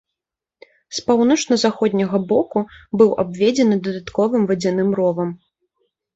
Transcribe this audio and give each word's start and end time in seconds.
З 0.99 1.03
паўночна-заходняга 1.09 2.17
боку 2.31 2.59
быў 3.03 3.13
абведзены 3.25 3.75
дадатковым 3.91 4.41
вадзяным 4.51 4.89
ровам. 5.03 5.29